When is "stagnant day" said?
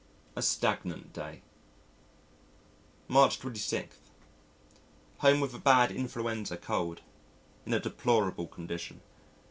0.41-1.43